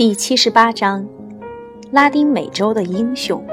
[0.00, 1.06] 第七十八章：
[1.90, 3.44] 拉丁美洲的英雄。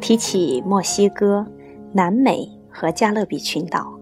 [0.00, 1.44] 提起墨西哥、
[1.90, 3.92] 南美和加勒比群岛，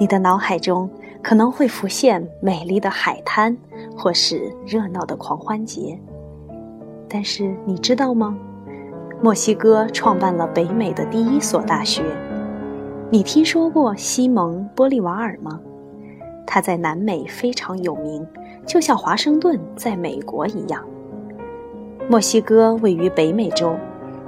[0.00, 0.88] 你的脑海中
[1.22, 3.54] 可能会浮现美丽的海滩，
[3.94, 6.00] 或是热闹的狂欢节。
[7.06, 8.34] 但是你知道吗？
[9.20, 12.02] 墨西哥创办了北美的第一所大学。
[13.10, 15.60] 你听说过西蒙·玻利瓦尔吗？
[16.50, 18.26] 他在南美非常有名。
[18.66, 20.82] 就像华盛顿在美国一样，
[22.08, 23.76] 墨西哥位于北美洲，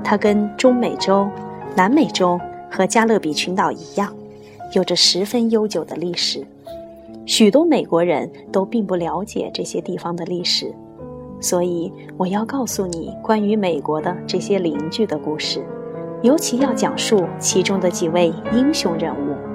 [0.05, 1.27] 它跟中美洲、
[1.75, 2.39] 南美洲
[2.71, 4.15] 和加勒比群岛一样，
[4.75, 6.47] 有着十分悠久的历史。
[7.27, 10.75] 许多美国人都并不了解这些地方的历史，
[11.39, 15.63] 所以我要告诉你关于美国的这些邻居的故事，
[16.23, 19.50] 尤其要讲述其中的几位英雄人物。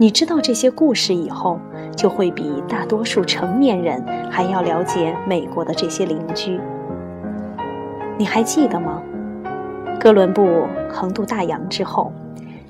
[0.00, 1.60] 你知道这些故事以后，
[1.94, 6.58] 就会比大多数成年人还要了解美国的这些邻居。
[8.16, 9.02] 你还记得吗？
[10.00, 12.10] 哥伦布横渡大洋之后，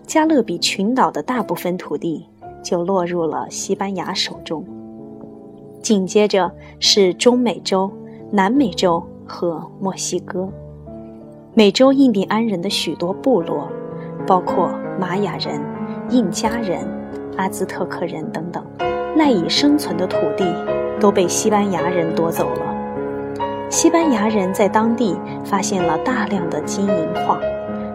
[0.04, 2.26] 加勒比群岛的大部分土地
[2.64, 4.64] 就落入了西班牙手中。
[5.80, 7.88] 紧接着是中美洲、
[8.32, 10.48] 南美洲和墨西哥。
[11.54, 13.68] 美洲印第安人的许多部落，
[14.26, 15.62] 包括玛雅人、
[16.10, 16.98] 印加人。
[17.36, 18.64] 阿兹特克人等等
[19.16, 20.44] 赖以生存的土地
[21.00, 22.62] 都被西班牙人夺走了。
[23.68, 27.40] 西班牙人在当地发现了大量的金银矿，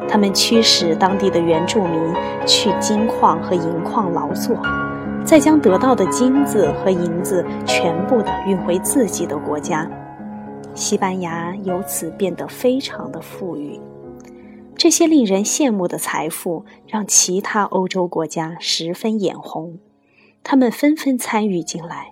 [0.08, 2.00] 他们驱使当地的原住民
[2.46, 4.58] 去金矿和银矿劳作，
[5.26, 9.86] 再将得到的金子和银子全部的运回自己的国家。
[10.74, 13.80] 西班牙由此变得非常的富裕。
[14.78, 19.80] 这些令人羡慕的财富让其他欧洲国家十分眼红，
[20.44, 22.12] 他们纷纷参与进来。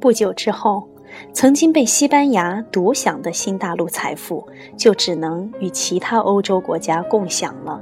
[0.00, 0.88] 不久之后，
[1.32, 7.80] 曾经被西班牙独享的新大陆财富就只能与其他欧洲国家共享了。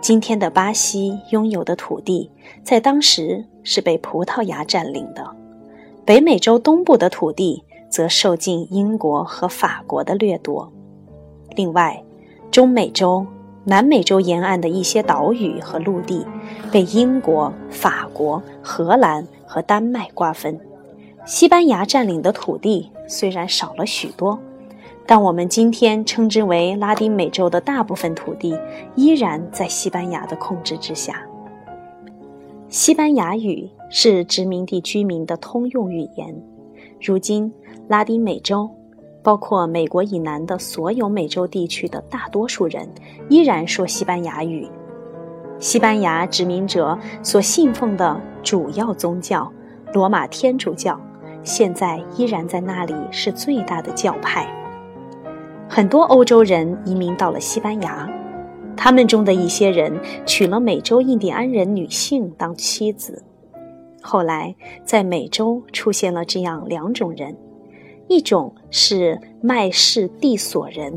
[0.00, 2.30] 今天的巴西拥有的土地，
[2.62, 5.26] 在当时是被葡萄牙占领的，
[6.04, 10.70] 北美洲东部的土地则受尽英国和法国的掠夺。
[11.56, 12.02] 另外，
[12.54, 13.26] 中美洲、
[13.64, 16.24] 南美洲沿岸的一些岛屿和陆地，
[16.70, 20.56] 被英国、法国、荷兰和丹麦瓜分。
[21.26, 24.38] 西班牙占领的土地虽然少了许多，
[25.04, 28.56] 但我们今天称之为拉丁美洲的大部分土地，
[28.94, 31.26] 依然在西班牙的控制之下。
[32.68, 36.40] 西班牙语是殖民地居民的通用语言。
[37.00, 37.52] 如今，
[37.88, 38.70] 拉丁美洲。
[39.24, 42.86] 包括美国以南的所有美洲地区的大多数人
[43.30, 44.68] 依然说西班牙语。
[45.58, 49.50] 西班牙殖民者所信奉的主要宗教——
[49.94, 51.00] 罗马天主教，
[51.42, 54.46] 现在依然在那里是最大的教派。
[55.66, 58.06] 很多欧洲人移民到了西班牙，
[58.76, 63.24] 他们中的一些人娶了美洲印第安人女性当妻子。
[64.02, 67.34] 后来，在美洲出现了这样两种人。
[68.08, 70.92] 一种是麦氏地索人，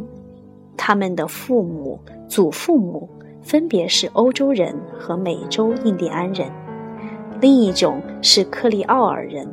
[0.76, 3.10] 他们的父母、祖父母
[3.42, 6.50] 分别是欧洲人和美洲印第安人；
[7.40, 9.48] 另一种是克利奥尔人，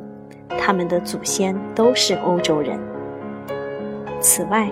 [0.59, 2.77] 他们的祖先都是欧洲人。
[4.19, 4.69] 此外，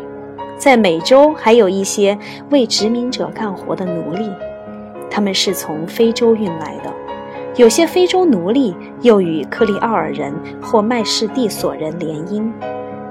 [0.57, 2.17] 在美洲还有一些
[2.49, 4.29] 为殖民者干活的奴隶，
[5.09, 7.02] 他们是从非洲运来的。
[7.55, 12.51] 有些非洲奴隶又与克里奥尔人或麦氏蒂索人联姻。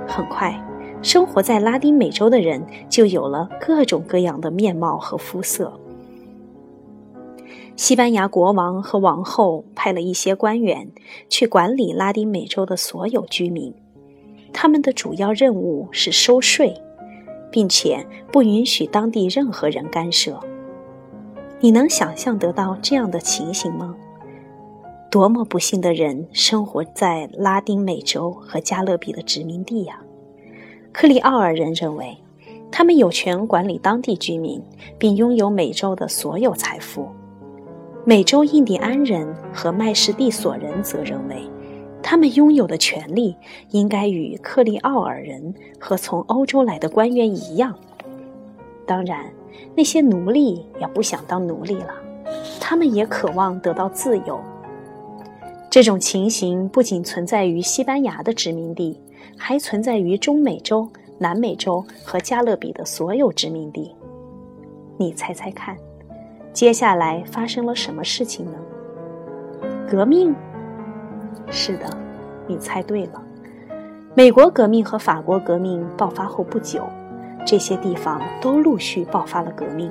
[0.09, 0.53] 很快，
[1.01, 5.73] 生活在拉丁美洲的人就有了各种各样的面貌和肤色。
[7.77, 10.89] 西班牙国王和王后派了一些官员
[11.29, 13.73] 去管理拉丁美洲的所有居民，
[14.53, 16.75] 他们的主要任务是收税，
[17.49, 20.41] 并且不允许当地任何人干涉。
[21.61, 23.95] 你能想象得到这样的情形吗？
[25.13, 30.01] 多么不幸的人生活在拉丁美洲和加勒比的殖民地呀！
[30.91, 32.17] 克里奥尔人认为，
[32.71, 34.59] 他们有权管理当地居民，
[34.99, 37.07] 并拥有美洲的所有财富。
[38.07, 41.43] 美洲印第安人和麦士蒂索人则认为，
[42.03, 43.37] 他们拥有的权利
[43.69, 47.79] 应该与克里奥尔人和从欧洲来的官员一样。
[48.87, 49.31] 当然，
[49.77, 51.93] 那些奴隶也不想当奴隶了，
[52.59, 54.41] 他们也渴望得到自由。
[55.73, 59.01] 这种情形不仅存在于西班牙的殖民地，
[59.39, 60.87] 还存在于中美洲、
[61.17, 63.91] 南美洲和加勒比的所有殖民地。
[64.99, 65.75] 你猜猜看，
[66.53, 68.59] 接下来发生了什么事情呢？
[69.89, 70.35] 革命？
[71.51, 71.87] 是的，
[72.47, 73.23] 你猜对了。
[74.13, 76.83] 美国革命和法国革命爆发后不久，
[77.47, 79.91] 这些地方都陆续爆发了革命。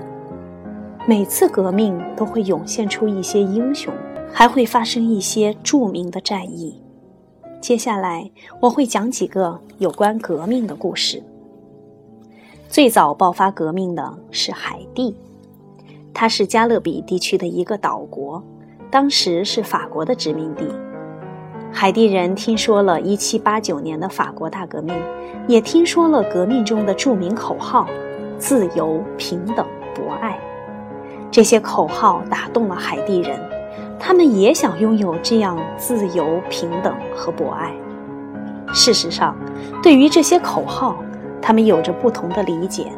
[1.08, 3.92] 每次革命都会涌现出一些英雄，
[4.34, 6.82] 还会发生一些著名的战役。
[7.60, 8.30] 接下来
[8.60, 11.22] 我会讲几个有关革命的故事。
[12.68, 15.16] 最早爆发革命的是海地，
[16.14, 18.42] 它是加勒比地区的一个岛国，
[18.90, 20.66] 当时是法国的殖民地。
[21.74, 24.96] 海地人听说了1789年的法国大革命，
[25.48, 27.88] 也听说了革命中的著名口号
[28.40, 30.40] “自由、平等、博爱”。
[31.32, 33.40] 这些口号打动了海地人，
[34.04, 37.72] 他们也想拥有这样自由、平等和博爱。
[38.74, 39.38] 事实上，
[39.84, 40.98] 对于这些口号，
[41.40, 42.92] 他们有着不同的理解。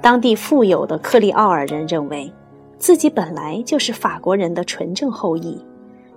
[0.00, 2.32] 当地富有的克利奥尔人认为，
[2.78, 5.60] 自己本来就是法国人的纯正后裔。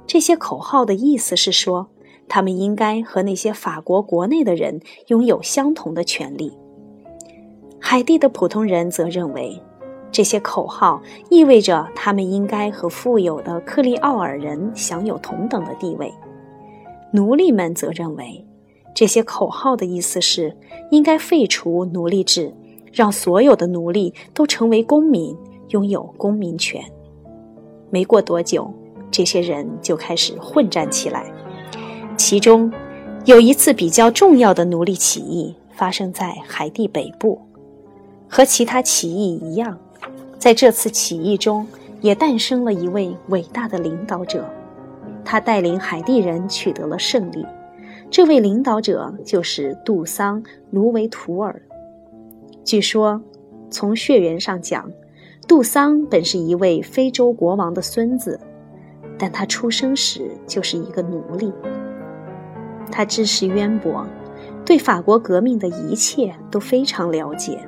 [0.05, 1.87] 这些口号的意思是说，
[2.27, 6.55] 他们应该和那些法国国内的人拥有相同的权利。
[7.79, 9.59] 海地的普通人则认为。
[10.11, 16.13] 这些口号意味着他们应该和富有的克利奥尔人享有同等的地位。
[17.11, 18.45] 奴隶们则认为，
[18.93, 20.55] 这些口号的意思是
[20.89, 22.53] 应该废除奴隶制，
[22.91, 25.35] 让所有的奴隶都成为公民，
[25.69, 26.83] 拥有公民权。
[27.89, 28.69] 没过多久，
[29.09, 31.31] 这些人就开始混战起来。
[32.17, 32.71] 其中，
[33.25, 37.41] 有一次比较重要的奴隶起义发生在海地北部，
[38.29, 39.77] 和其他起义一样。
[40.41, 41.67] 在这次起义中，
[42.01, 44.43] 也诞生了一位伟大的领导者，
[45.23, 47.45] 他带领海地人取得了胜利。
[48.09, 50.41] 这位领导者就是杜桑·
[50.71, 51.61] 卢维图尔。
[52.63, 53.21] 据说，
[53.69, 54.91] 从血缘上讲，
[55.47, 58.39] 杜桑本是一位非洲国王的孙子，
[59.19, 61.53] 但他出生时就是一个奴隶。
[62.91, 64.07] 他知识渊博，
[64.65, 67.59] 对法国革命的一切都非常了解。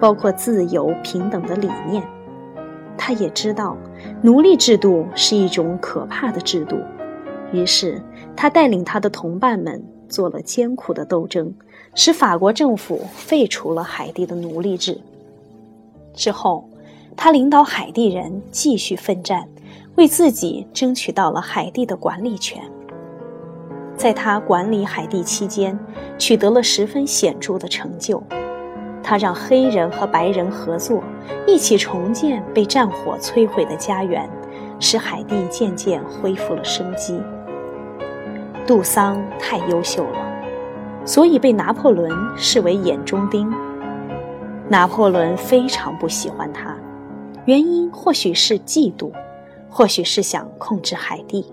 [0.00, 2.02] 包括自由平等的理念，
[2.96, 3.76] 他也知道
[4.22, 6.76] 奴隶制度是一种可怕的制度，
[7.52, 8.00] 于是
[8.36, 11.52] 他带领他的同伴们做了艰苦的斗争，
[11.94, 15.00] 使法国政府废除了海地的奴隶制。
[16.14, 16.68] 之后，
[17.16, 19.48] 他领导海地人继续奋战，
[19.96, 22.62] 为自己争取到了海地的管理权。
[23.96, 25.76] 在他管理海地期间，
[26.18, 28.22] 取得了十分显著的成就。
[29.08, 31.02] 他让黑人和白人合作，
[31.46, 34.28] 一起重建被战火摧毁的家园，
[34.78, 37.18] 使海地渐渐恢复了生机。
[38.66, 40.18] 杜桑太优秀了，
[41.06, 43.50] 所以被拿破仑视为眼中钉。
[44.68, 46.76] 拿破仑非常不喜欢他，
[47.46, 49.10] 原因或许是嫉妒，
[49.70, 51.50] 或许是想控制海地。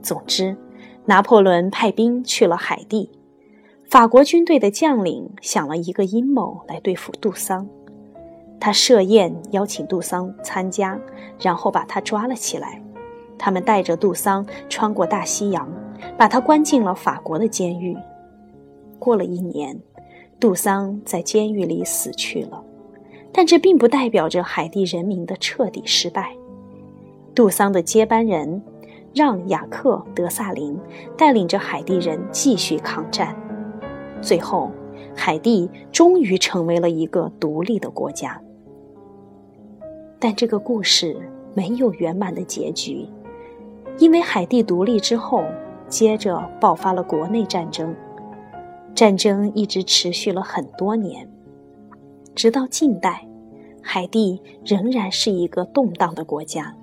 [0.00, 0.56] 总之，
[1.04, 3.10] 拿破仑派兵去了海地。
[3.96, 7.66] 法国军队的将领想了一个阴谋来对付杜桑，
[8.60, 11.00] 他设宴邀请杜桑参加，
[11.40, 12.78] 然后把他抓了起来。
[13.38, 15.66] 他们带着杜桑穿过大西洋，
[16.18, 17.96] 把他关进了法国的监狱。
[18.98, 19.74] 过了一年，
[20.38, 22.62] 杜桑在监狱里死去了，
[23.32, 26.36] 但这并不代表着海地人民的彻底失败。
[27.34, 28.62] 杜桑的接班人
[29.14, 30.78] 让·雅克·德萨林
[31.16, 33.34] 带领着海地人继续抗战。
[34.26, 34.72] 最后，
[35.14, 38.42] 海地终于成为了一个独立的国家。
[40.18, 41.16] 但这个故事
[41.54, 43.06] 没有圆满的结局，
[43.98, 45.44] 因为海地独立之后，
[45.88, 47.94] 接着爆发了国内战争，
[48.96, 51.30] 战争一直持续了很多年，
[52.34, 53.24] 直到近代，
[53.80, 56.74] 海地仍然是一个动荡的国家。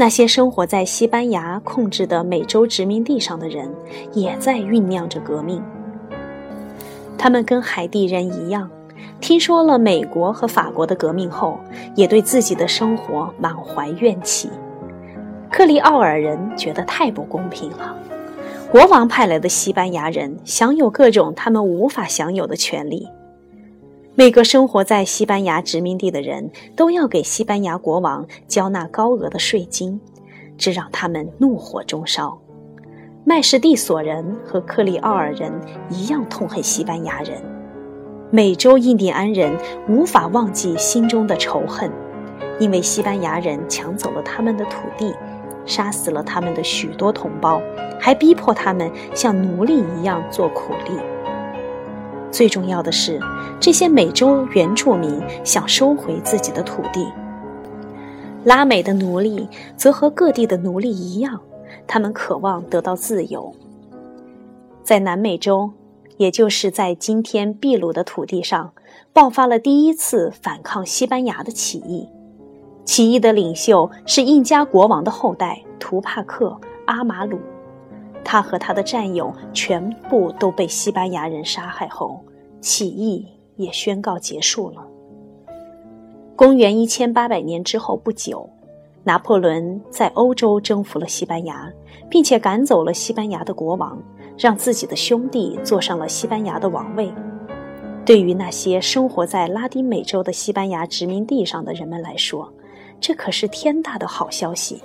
[0.00, 3.68] 那些生活在西班牙控制的美洲殖民地上的人，
[4.12, 5.60] 也在酝酿着革命。
[7.18, 8.70] 他们跟海地人一样，
[9.20, 11.58] 听说了美国和法国的革命后，
[11.96, 14.48] 也对自己的生活满怀怨气。
[15.50, 17.96] 克里奥尔人觉得太不公平了，
[18.70, 23.08] 国王派来的西班牙人享有各种他们无法享有的权利。
[24.18, 30.00] 每个生活在西班牙殖民地的人都要给西班牙国王交纳高额的税金，
[30.56, 32.36] 这让他们怒火中烧。
[33.24, 35.52] 麦士蒂索人和克里奥尔人
[35.88, 37.40] 一样痛恨西班牙人，
[38.32, 39.56] 美洲印第安人
[39.88, 41.88] 无法忘记心中的仇恨，
[42.58, 45.14] 因为西班牙人抢走了他们的土地，
[45.64, 47.62] 杀死了他们的许多同胞，
[48.00, 50.98] 还逼迫他们像奴隶一样做苦力。
[52.30, 53.20] 最重要的是，
[53.58, 57.06] 这些美洲原住民想收回自己的土地。
[58.44, 61.40] 拉美的奴隶则和各地的奴隶一样，
[61.86, 63.52] 他们渴望得到自由。
[64.82, 65.70] 在南美洲，
[66.16, 68.72] 也就是在今天秘鲁的土地上，
[69.12, 72.08] 爆发了第一次反抗西班牙的起义。
[72.84, 76.46] 起义的领袖是印加国王的后代图帕克·
[76.86, 77.38] 阿马鲁，
[78.30, 82.22] 他和他的战友全部都被西班牙人杀害后，
[82.60, 84.86] 起义也宣告结束了。
[86.36, 88.46] 公元一千八百年之后不久，
[89.02, 91.72] 拿破仑在欧洲征服了西班牙，
[92.10, 93.98] 并且赶走了西班牙的国王，
[94.36, 97.10] 让自己的兄弟坐上了西班牙的王位。
[98.04, 102.52] 对于那些生活在拉丁美洲的西班牙殖民地上的人们来说，
[103.00, 104.82] 这可是天大的好消息，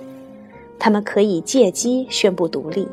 [0.78, 2.88] 他们可以借机宣布独立，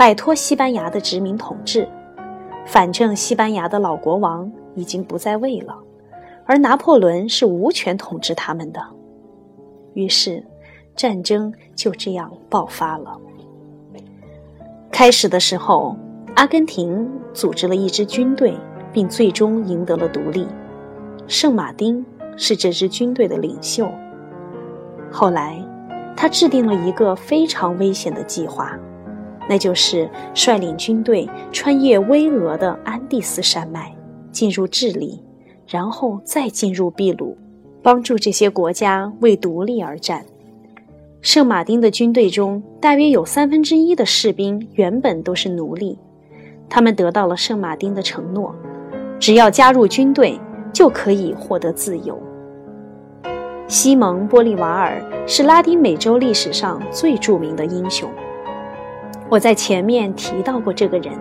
[0.00, 1.86] 摆脱西班牙的殖民统治。
[2.64, 5.76] 反正西班牙的老国王已经不在位了，
[6.46, 8.82] 而拿破仑是无权统治他们的。
[9.92, 10.42] 于是，
[10.96, 13.14] 战争就这样爆发了。
[14.90, 15.94] 开始的时候，
[16.34, 18.56] 阿根廷组织了一支军队，
[18.94, 20.48] 并最终赢得了独立。
[21.26, 22.02] 圣马丁
[22.38, 23.86] 是这支军队的领袖。
[25.12, 25.62] 后来，
[26.16, 28.78] 他制定了一个非常危险的计划，
[29.50, 33.92] 那就是率领军队穿越巍峨的安第斯山脉，
[34.30, 35.20] 进入智利，
[35.66, 37.36] 然后再进入秘鲁，
[37.82, 40.24] 帮助这些国家为独立而战。
[41.20, 45.98] 圣马丁的军队中，大约有三分之一的士兵原本都是奴隶，
[46.68, 48.54] 他们得到了圣马丁的承诺，
[49.18, 50.38] 只要加入军队，
[50.72, 52.16] 就可以获得自由。
[53.66, 58.08] 西蒙·玻利瓦尔是拉丁美洲历史上最著名的英雄。
[59.30, 61.16] 我在前面提到过这个人，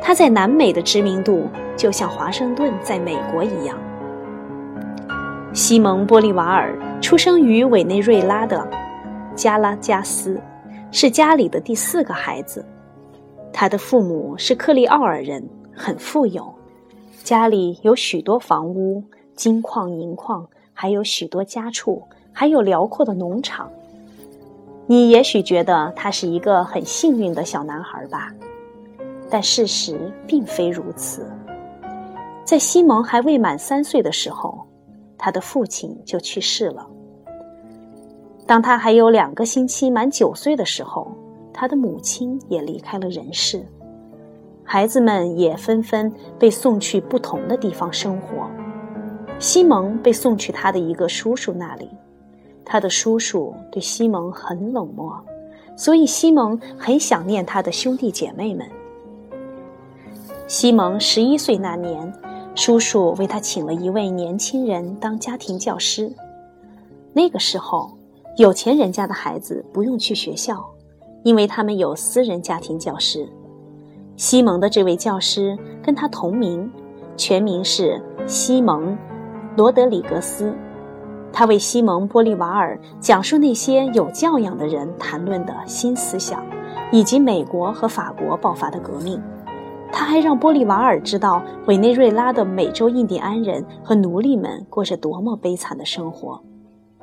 [0.00, 3.78] 他在南美的知名度就像华盛顿在美国一样。
[5.52, 8.66] 西蒙·玻利瓦尔出生于委内瑞拉的
[9.34, 10.40] 加拉加斯，
[10.90, 12.64] 是家里的第四个孩子。
[13.52, 16.54] 他的父母是克利奥尔人，很富有，
[17.22, 20.46] 家里有许多房屋、金矿、银矿。
[20.78, 22.02] 还有许多家畜，
[22.32, 23.70] 还有辽阔的农场。
[24.86, 28.32] 你也许觉得他是一个很幸运的小男孩吧，
[29.28, 31.26] 但事实并非如此。
[32.44, 34.64] 在西蒙还未满三岁的时候，
[35.18, 36.86] 他的父亲就去世了。
[38.46, 41.10] 当他还有两个星期满九岁的时候，
[41.52, 43.66] 他的母亲也离开了人世。
[44.62, 48.48] 孩子们也纷纷被送去不同的地方生活。
[49.40, 51.90] 西蒙被送去他的一个叔叔那里，
[52.68, 55.18] 他的叔叔对西蒙很冷漠，
[55.76, 58.68] 所以西蒙很想念他的兄弟姐妹们。
[60.48, 62.12] 西蒙十一岁那年，
[62.56, 66.12] 叔叔为他请了一位年轻人当家庭教师。
[67.12, 67.96] 那个时候，
[68.36, 70.64] 有钱人家的孩子不用去学校，
[71.22, 73.28] 因为他们有私人家庭教师。
[74.16, 76.70] 西蒙的这位教师跟他同名，
[77.16, 78.96] 全名是西蒙。
[79.56, 80.54] 罗德里格斯，
[81.38, 86.42] 他为西蒙·玻利瓦尔讲述那些有教养的人谈论的新思想，
[86.90, 89.22] 以及美国和法国爆发的革命。
[89.92, 96.42] 他还让玻利瓦尔知道委内瑞拉的美洲印第安人和奴隶们过着多么悲惨的生活，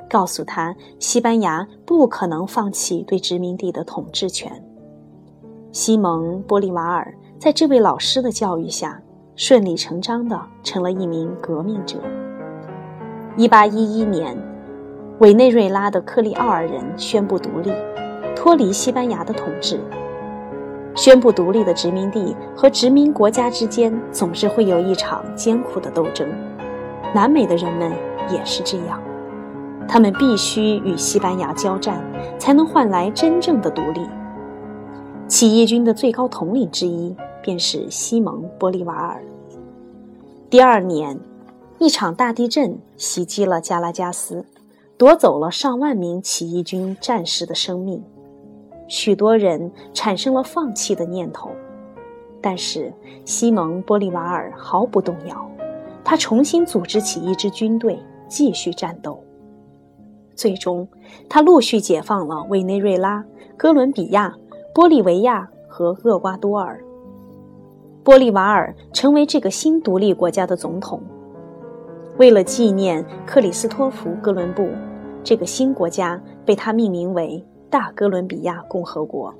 [0.10, 4.52] 告诉他西班牙不可能放弃对殖民地的统治权。
[5.72, 9.00] 西蒙·玻利瓦尔在这位老师的教育下，
[9.36, 12.00] 顺理成章地成了一名革命者。
[13.36, 14.38] 一八一一年，
[15.18, 17.72] 委内瑞拉的克利奥尔人宣布独立，
[18.36, 19.80] 脱离西班牙的统治。
[20.96, 26.30] 宣布独立的殖民地和殖民国家之间总是会有一场艰苦的斗争。
[27.12, 27.92] 南美的人们
[28.30, 29.02] 也是这样，
[29.88, 32.04] 他们必须与西班牙交战，
[32.38, 34.02] 才能换来真正的独立。
[35.28, 39.24] 起义军的最高统领之一便是西蒙·玻利瓦尔。
[40.52, 41.20] 第二年。
[41.84, 44.46] 一场大地震袭击了加拉加斯，
[44.98, 48.02] 夺走了上万名起义军战士的生命，
[48.88, 51.52] 许多人产生了放弃的念头。
[52.42, 52.94] 但是
[53.26, 55.46] 西蒙·玻利瓦尔毫不动摇，
[56.06, 58.00] 他重新组织起一支军队，
[58.30, 59.22] 继续战斗。
[60.36, 60.88] 最终，
[61.28, 63.22] 他陆续解放了委内瑞拉、
[63.58, 64.34] 哥伦比亚、
[64.74, 66.82] 玻利维亚和厄瓜多尔。
[68.06, 71.02] 玻利瓦尔成为这个新独立国家的总统。
[72.18, 74.70] 为了纪念克里斯托弗·哥伦布，
[75.24, 79.34] 这个新国家被他命名为大哥伦比亚共和国。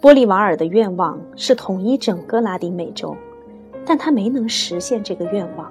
[0.00, 3.14] 玻利瓦尔的愿望是统一整个拉丁美洲，
[3.84, 5.70] 但他没能实现这个愿望。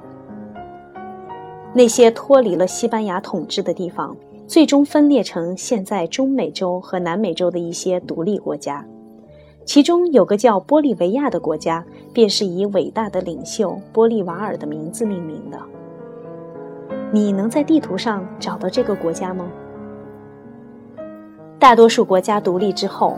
[1.74, 4.16] 那些脱离了西班牙统治的地方，
[4.46, 8.86] 最终分裂成现在中美洲和南美洲的一些独立国家。
[9.66, 15.60] 其中有个叫玻利维亚的国家，便是以伟大的领袖玻利瓦尔的名字命名的。
[17.12, 19.46] 你能在地图上找到这个国家吗？
[21.60, 23.18] 大多数国家独立之后，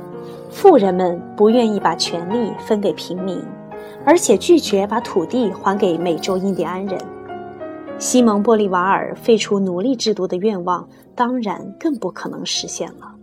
[0.51, 3.41] 富人们不愿意把权力分给平民，
[4.05, 6.99] 而且拒绝把土地还给美洲印第安人。
[7.97, 13.15] 西蒙·玻利瓦尔废除奴隶制度的愿望，当然更不可能实现了。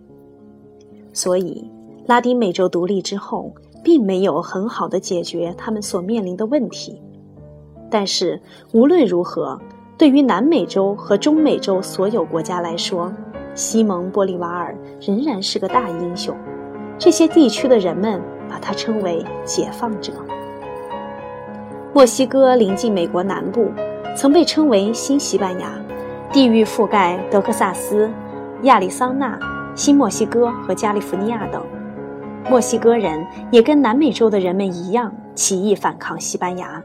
[1.12, 1.70] 所以，
[2.06, 7.00] 拉丁美洲独立之后，并没有很好的解决他们所面临的问题。
[7.90, 8.40] 但是，
[8.72, 9.58] 无论如何，
[9.96, 13.12] 对于南美洲和中美洲所有国家来说，
[13.54, 16.34] 西蒙·玻利瓦尔仍然是个大英雄，
[16.98, 20.12] 这些地区的人们把他称为“解放者”。
[21.94, 23.70] 墨西哥临近美国南部，
[24.16, 25.78] 曾被称为“新西班牙”，
[26.32, 28.10] 地域覆盖德克萨斯、
[28.62, 29.38] 亚利桑那、
[29.74, 31.62] 新墨西哥和加利福尼亚等。
[32.50, 36.82] 墨西哥人也跟南美洲的人们一样，起义反抗西班牙。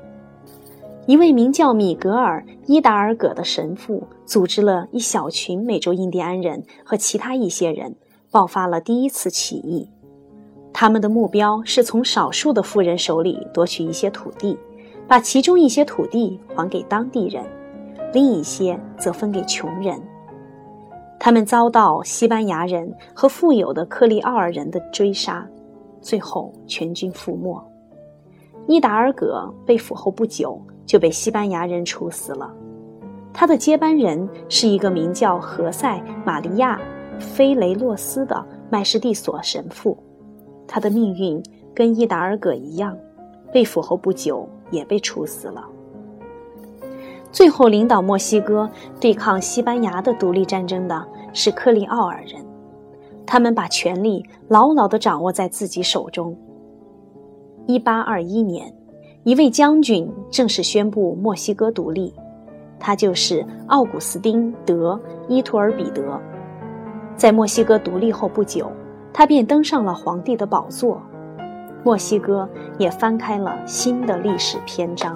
[1.05, 7.95] 一位名叫米格尔·伊达尔戈的神父组织了一小群美洲印第安人和其他一些人，
[8.29, 9.89] 爆发了第一次起义。
[10.73, 14.57] 他们的目标是从少数的富人手里夺取一些土地，
[15.07, 17.43] 把其中一些土地还给当地人，
[18.13, 19.99] 另一些则分给穷人。
[21.19, 25.47] 他们遭到西班牙人和富有的克利奥尔人的追杀，
[26.01, 27.61] 最后全军覆没。
[28.67, 30.61] 伊达尔戈被俘后不久。
[30.87, 32.49] 就被西班牙人处死了。
[33.33, 36.79] 他的接班人是一个名叫何塞·玛利亚·
[37.21, 39.97] 菲雷洛斯的麦士蒂索神父。
[40.65, 41.43] 他的命运
[41.75, 42.97] 跟伊达尔戈一样，
[43.51, 45.61] 被俘后不久也被处死了。
[47.37, 48.67] 最后领导墨西哥
[48.99, 52.43] 对抗西班牙的独立战争的是克利奥尔人，
[53.27, 56.35] 他们把权力牢牢地掌握在自己手中。
[57.67, 58.73] 一八二一年。
[59.23, 62.11] 一位将军正式宣布墨西哥独立，
[62.79, 64.93] 他就是奥古斯丁·德·
[65.27, 66.19] 伊图尔比德。
[67.15, 68.71] 在墨西哥独立后不久，
[69.13, 70.99] 他便登上了皇帝的宝座，
[71.83, 75.15] 墨西哥也翻开了新的历史篇章。